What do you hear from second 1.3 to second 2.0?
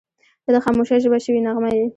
نغمه یې.